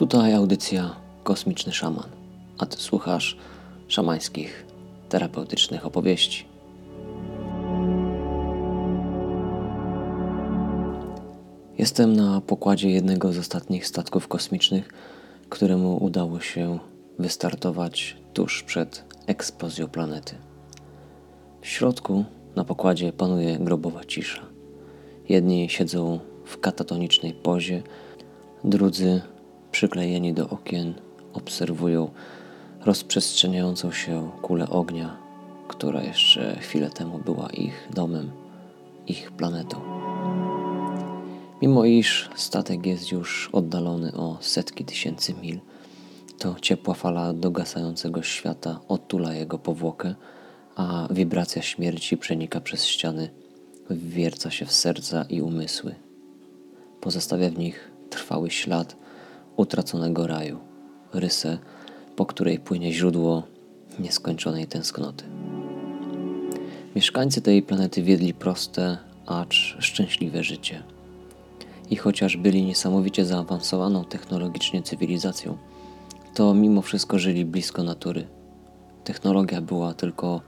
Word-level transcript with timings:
Tutaj 0.00 0.34
audycja 0.34 0.96
Kosmiczny 1.24 1.72
Szaman, 1.72 2.08
a 2.58 2.66
ty 2.66 2.76
słuchasz 2.76 3.36
szamańskich, 3.88 4.66
terapeutycznych 5.08 5.86
opowieści. 5.86 6.44
Jestem 11.78 12.16
na 12.16 12.40
pokładzie 12.40 12.90
jednego 12.90 13.32
z 13.32 13.38
ostatnich 13.38 13.86
statków 13.86 14.28
kosmicznych, 14.28 14.92
któremu 15.48 16.04
udało 16.04 16.40
się 16.40 16.78
wystartować 17.18 18.16
tuż 18.34 18.62
przed 18.62 19.04
eksplozją 19.26 19.88
planety. 19.88 20.34
W 21.60 21.66
środku 21.66 22.24
na 22.56 22.64
pokładzie 22.64 23.12
panuje 23.12 23.58
grobowa 23.58 24.04
cisza. 24.04 24.42
Jedni 25.28 25.68
siedzą 25.68 26.20
w 26.44 26.60
katatonicznej 26.60 27.32
pozie, 27.32 27.82
drudzy 28.64 29.20
przyklejeni 29.80 30.34
do 30.34 30.48
okien 30.48 30.94
obserwują 31.32 32.10
rozprzestrzeniającą 32.80 33.92
się 33.92 34.30
kulę 34.42 34.68
ognia, 34.68 35.16
która 35.68 36.02
jeszcze 36.02 36.56
chwilę 36.60 36.90
temu 36.90 37.18
była 37.18 37.48
ich 37.48 37.88
domem, 37.94 38.30
ich 39.06 39.32
planetą. 39.32 39.80
Mimo 41.62 41.84
iż 41.84 42.30
statek 42.34 42.86
jest 42.86 43.12
już 43.12 43.50
oddalony 43.52 44.12
o 44.12 44.38
setki 44.40 44.84
tysięcy 44.84 45.34
mil, 45.34 45.60
to 46.38 46.56
ciepła 46.62 46.94
fala 46.94 47.32
dogasającego 47.32 48.22
świata 48.22 48.80
otula 48.88 49.34
jego 49.34 49.58
powłokę, 49.58 50.14
a 50.76 51.08
wibracja 51.10 51.62
śmierci 51.62 52.16
przenika 52.16 52.60
przez 52.60 52.84
ściany, 52.84 53.30
wwierca 53.90 54.50
się 54.50 54.66
w 54.66 54.72
serca 54.72 55.24
i 55.28 55.42
umysły. 55.42 55.94
Pozostawia 57.00 57.50
w 57.50 57.58
nich 57.58 57.90
trwały 58.10 58.50
ślad 58.50 58.99
utraconego 59.60 60.26
raju, 60.26 60.58
rysę, 61.12 61.58
po 62.16 62.26
której 62.26 62.58
płynie 62.58 62.92
źródło 62.92 63.42
nieskończonej 63.98 64.66
tęsknoty. 64.66 65.24
Mieszkańcy 66.96 67.42
tej 67.42 67.62
planety 67.62 68.02
wiedli 68.02 68.34
proste, 68.34 68.98
acz 69.26 69.76
szczęśliwe 69.78 70.44
życie. 70.44 70.82
I 71.90 71.96
chociaż 71.96 72.36
byli 72.36 72.62
niesamowicie 72.62 73.24
zaawansowaną 73.24 74.04
technologicznie 74.04 74.82
cywilizacją, 74.82 75.58
to 76.34 76.54
mimo 76.54 76.82
wszystko 76.82 77.18
żyli 77.18 77.44
blisko 77.44 77.82
natury. 77.82 78.26
Technologia 79.04 79.60
była 79.60 79.94
tylko 79.94 80.40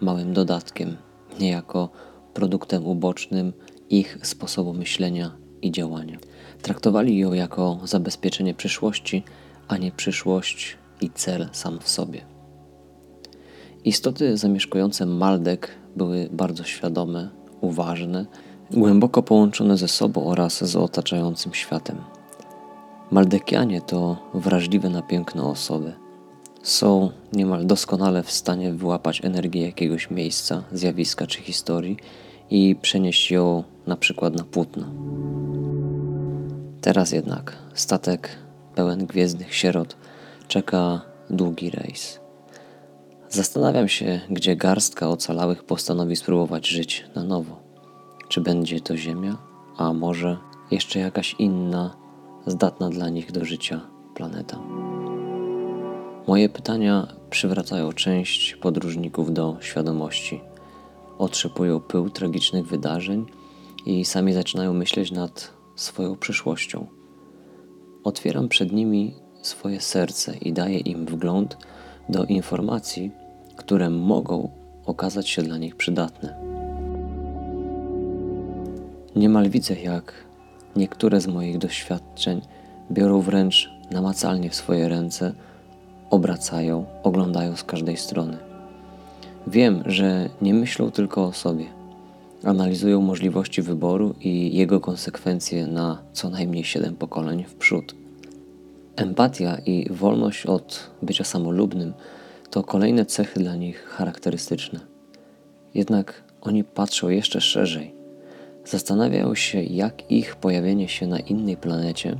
małym 0.00 0.32
dodatkiem, 0.32 0.96
niejako 1.40 1.88
produktem 2.34 2.86
ubocznym 2.86 3.52
ich 3.90 4.18
sposobu 4.22 4.72
myślenia 4.72 5.36
i 5.62 5.70
działania. 5.70 6.18
Traktowali 6.66 7.18
ją 7.18 7.32
jako 7.32 7.78
zabezpieczenie 7.84 8.54
przyszłości, 8.54 9.22
a 9.68 9.76
nie 9.76 9.92
przyszłość 9.92 10.76
i 11.00 11.10
cel 11.10 11.48
sam 11.52 11.78
w 11.78 11.88
sobie. 11.88 12.24
Istoty 13.84 14.36
zamieszkujące 14.36 15.06
Maldek 15.06 15.70
były 15.96 16.28
bardzo 16.32 16.64
świadome, 16.64 17.30
uważne, 17.60 18.26
głęboko 18.70 19.22
połączone 19.22 19.76
ze 19.76 19.88
sobą 19.88 20.26
oraz 20.26 20.64
z 20.64 20.76
otaczającym 20.76 21.54
światem. 21.54 21.96
Maldekianie 23.10 23.80
to 23.80 24.16
wrażliwe 24.34 24.90
na 24.90 25.02
piękno 25.02 25.50
osoby. 25.50 25.92
Są 26.62 27.10
niemal 27.32 27.66
doskonale 27.66 28.22
w 28.22 28.30
stanie 28.30 28.72
wyłapać 28.72 29.24
energię 29.24 29.66
jakiegoś 29.66 30.10
miejsca, 30.10 30.62
zjawiska 30.72 31.26
czy 31.26 31.40
historii 31.40 31.96
i 32.50 32.76
przenieść 32.82 33.30
ją 33.30 33.64
na 33.86 33.96
przykład 33.96 34.34
na 34.34 34.44
płótno. 34.44 34.86
Teraz 36.86 37.12
jednak 37.12 37.56
statek 37.74 38.28
pełen 38.74 39.06
gwiezdnych 39.06 39.54
sierot 39.54 39.96
czeka 40.48 41.00
długi 41.30 41.70
rejs. 41.70 42.20
Zastanawiam 43.28 43.88
się, 43.88 44.20
gdzie 44.30 44.56
garstka 44.56 45.08
ocalałych 45.08 45.64
postanowi 45.64 46.16
spróbować 46.16 46.68
żyć 46.68 47.04
na 47.14 47.24
nowo. 47.24 47.60
Czy 48.28 48.40
będzie 48.40 48.80
to 48.80 48.96
Ziemia, 48.96 49.36
a 49.76 49.92
może 49.92 50.36
jeszcze 50.70 50.98
jakaś 50.98 51.34
inna, 51.38 51.96
zdatna 52.46 52.90
dla 52.90 53.08
nich 53.08 53.32
do 53.32 53.44
życia 53.44 53.80
planeta? 54.14 54.58
Moje 56.26 56.48
pytania 56.48 57.06
przywracają 57.30 57.92
część 57.92 58.54
podróżników 58.54 59.32
do 59.32 59.56
świadomości. 59.60 60.40
Otrzepują 61.18 61.80
pył 61.80 62.10
tragicznych 62.10 62.66
wydarzeń 62.66 63.26
i 63.86 64.04
sami 64.04 64.32
zaczynają 64.32 64.72
myśleć 64.72 65.10
nad 65.12 65.55
swoją 65.76 66.16
przyszłością. 66.16 66.86
Otwieram 68.04 68.48
przed 68.48 68.72
nimi 68.72 69.14
swoje 69.42 69.80
serce 69.80 70.36
i 70.36 70.52
daję 70.52 70.78
im 70.78 71.06
wgląd 71.06 71.56
do 72.08 72.24
informacji, 72.24 73.10
które 73.56 73.90
mogą 73.90 74.50
okazać 74.86 75.28
się 75.28 75.42
dla 75.42 75.58
nich 75.58 75.76
przydatne. 75.76 76.36
Niemal 79.16 79.50
widzę, 79.50 79.74
jak 79.74 80.12
niektóre 80.76 81.20
z 81.20 81.26
moich 81.26 81.58
doświadczeń 81.58 82.40
biorą 82.90 83.20
wręcz 83.20 83.70
namacalnie 83.90 84.50
w 84.50 84.54
swoje 84.54 84.88
ręce, 84.88 85.32
obracają, 86.10 86.84
oglądają 87.02 87.56
z 87.56 87.64
każdej 87.64 87.96
strony. 87.96 88.38
Wiem, 89.46 89.82
że 89.86 90.28
nie 90.42 90.54
myślą 90.54 90.90
tylko 90.90 91.24
o 91.24 91.32
sobie 91.32 91.75
analizują 92.46 93.00
możliwości 93.00 93.62
wyboru 93.62 94.14
i 94.20 94.56
jego 94.56 94.80
konsekwencje 94.80 95.66
na 95.66 96.02
co 96.12 96.30
najmniej 96.30 96.64
7 96.64 96.96
pokoleń 96.96 97.44
w 97.44 97.54
przód. 97.54 97.94
Empatia 98.96 99.58
i 99.66 99.88
wolność 99.90 100.46
od 100.46 100.90
bycia 101.02 101.24
samolubnym 101.24 101.92
to 102.50 102.62
kolejne 102.62 103.06
cechy 103.06 103.40
dla 103.40 103.56
nich 103.56 103.84
charakterystyczne. 103.84 104.80
Jednak 105.74 106.22
oni 106.40 106.64
patrzą 106.64 107.08
jeszcze 107.08 107.40
szerzej. 107.40 107.94
Zastanawiają 108.64 109.34
się, 109.34 109.62
jak 109.62 110.10
ich 110.10 110.36
pojawienie 110.36 110.88
się 110.88 111.06
na 111.06 111.18
innej 111.18 111.56
planecie 111.56 112.16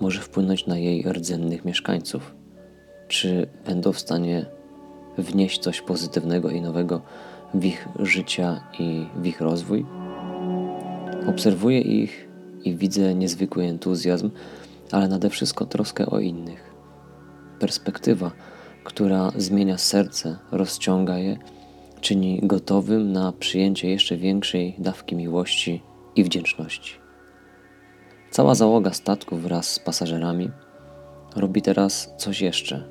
może 0.00 0.20
wpłynąć 0.20 0.66
na 0.66 0.78
jej 0.78 1.02
rdzennych 1.02 1.64
mieszkańców. 1.64 2.34
Czy 3.08 3.46
będą 3.66 3.92
w 3.92 4.00
stanie 4.00 4.46
wnieść 5.18 5.58
coś 5.58 5.80
pozytywnego 5.80 6.50
i 6.50 6.60
nowego 6.60 7.02
w 7.54 7.64
ich 7.64 7.88
życia 7.98 8.60
i 8.78 9.06
w 9.16 9.26
ich 9.26 9.40
rozwój. 9.40 9.86
Obserwuję 11.28 11.80
ich 11.80 12.28
i 12.64 12.76
widzę 12.76 13.14
niezwykły 13.14 13.64
entuzjazm, 13.64 14.30
ale 14.92 15.08
nade 15.08 15.30
wszystko 15.30 15.66
troskę 15.66 16.06
o 16.06 16.20
innych. 16.20 16.74
Perspektywa, 17.58 18.30
która 18.84 19.32
zmienia 19.36 19.78
serce, 19.78 20.38
rozciąga 20.52 21.18
je, 21.18 21.38
czyni 22.00 22.40
gotowym 22.42 23.12
na 23.12 23.32
przyjęcie 23.32 23.90
jeszcze 23.90 24.16
większej 24.16 24.74
dawki 24.78 25.16
miłości 25.16 25.82
i 26.16 26.24
wdzięczności. 26.24 26.94
Cała 28.30 28.54
załoga 28.54 28.92
statku 28.92 29.36
wraz 29.36 29.70
z 29.70 29.78
pasażerami 29.78 30.50
robi 31.36 31.62
teraz 31.62 32.14
coś 32.16 32.40
jeszcze. 32.40 32.84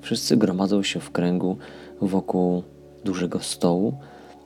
Wszyscy 0.00 0.36
gromadzą 0.36 0.82
się 0.82 1.00
w 1.00 1.10
kręgu 1.10 1.58
wokół 2.00 2.62
dużego 3.08 3.40
stołu, 3.40 3.98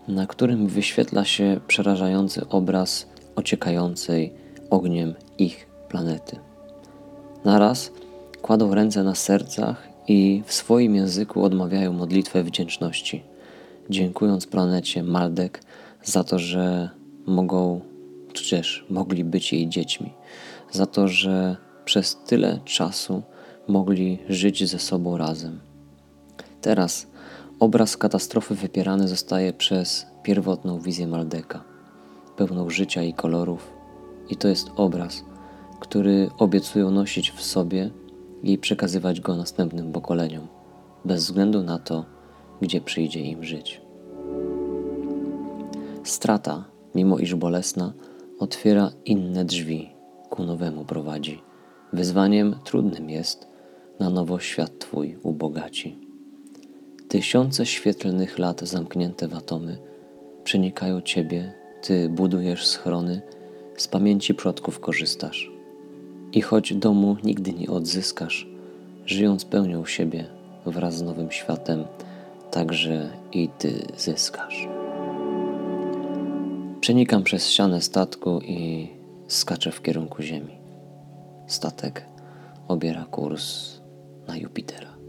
na 0.09 0.27
którym 0.27 0.67
wyświetla 0.67 1.25
się 1.25 1.61
przerażający 1.67 2.49
obraz 2.49 3.07
ociekającej 3.37 4.33
ogniem 4.71 5.15
ich 5.39 5.67
planety. 5.89 6.37
Naraz 7.45 7.93
kładą 8.43 8.75
ręce 8.75 9.03
na 9.05 9.15
sercach 9.15 9.89
i 10.09 10.43
w 10.47 10.53
swoim 10.53 10.95
języku 10.95 11.45
odmawiają 11.45 11.93
modlitwę 11.93 12.45
wdzięczności, 12.45 13.23
dziękując 13.91 14.47
planecie 14.47 15.03
Maldek 15.03 15.63
za 16.03 16.25
to, 16.25 16.39
że 16.39 16.91
mogą, 17.27 17.81
czy 18.33 18.51
też 18.51 18.85
mogli 18.91 19.25
być 19.25 19.53
jej 19.53 19.69
dziećmi, 19.69 20.13
za 20.71 20.87
to, 20.87 21.09
że 21.09 21.57
przez 21.85 22.17
tyle 22.27 22.59
czasu 22.65 23.23
mogli 23.69 24.19
żyć 24.29 24.69
ze 24.69 24.79
sobą 24.79 25.17
razem. 25.17 25.61
Teraz 26.61 27.12
Obraz 27.63 27.97
katastrofy 27.97 28.55
wypierany 28.55 29.09
zostaje 29.09 29.53
przez 29.53 30.07
pierwotną 30.23 30.79
wizję 30.79 31.07
Maldeka, 31.07 31.65
pełną 32.37 32.71
życia 32.71 33.03
i 33.03 33.15
kolorów, 33.15 33.73
i 34.31 34.37
to 34.37 34.49
jest 34.49 34.71
obraz, 34.77 35.25
który 35.81 36.31
obiecują 36.39 36.91
nosić 36.91 37.31
w 37.31 37.43
sobie 37.43 37.91
i 38.43 38.59
przekazywać 38.59 39.21
go 39.21 39.37
następnym 39.37 39.93
pokoleniom, 39.93 40.47
bez 41.05 41.25
względu 41.25 41.63
na 41.63 41.79
to, 41.79 42.05
gdzie 42.61 42.81
przyjdzie 42.81 43.21
im 43.21 43.45
żyć. 43.45 43.81
Strata, 46.05 46.65
mimo 46.95 47.19
iż 47.19 47.35
bolesna, 47.35 47.93
otwiera 48.39 48.91
inne 49.05 49.45
drzwi, 49.45 49.91
ku 50.31 50.43
nowemu 50.43 50.85
prowadzi. 50.85 51.43
Wyzwaniem 51.93 52.57
trudnym 52.65 53.11
jest, 53.11 53.49
na 54.01 54.11
nowo 54.11 54.39
świat 54.39 54.79
Twój 54.79 55.19
ubogaci. 55.23 56.12
Tysiące 57.13 57.67
świetlnych 57.67 58.39
lat 58.39 58.61
zamknięte 58.61 59.29
w 59.29 59.35
atomy 59.35 59.79
przenikają 60.45 61.01
Ciebie, 61.01 61.53
Ty 61.83 62.09
budujesz 62.09 62.67
schrony, 62.67 63.23
z 63.77 63.89
pamięci 63.89 64.35
przodków 64.35 64.81
korzystasz. 64.81 65.51
I 66.33 66.41
choć 66.41 66.75
domu 66.75 67.17
nigdy 67.25 67.53
nie 67.53 67.71
odzyskasz, 67.71 68.47
żyjąc 69.07 69.45
pełnią 69.45 69.87
siebie 69.87 70.25
wraz 70.67 70.97
z 70.97 71.03
nowym 71.03 71.31
światem, 71.31 71.85
także 72.51 73.11
i 73.33 73.49
ty 73.49 73.73
zyskasz. 73.97 74.69
Przenikam 76.81 77.23
przez 77.23 77.49
ścianę 77.51 77.81
statku 77.81 78.41
i 78.41 78.89
skaczę 79.29 79.71
w 79.71 79.83
kierunku 79.83 80.23
Ziemi. 80.23 80.59
Statek 81.47 82.07
obiera 82.69 83.05
kurs 83.05 83.81
na 84.29 84.37
Jupitera. 84.37 85.02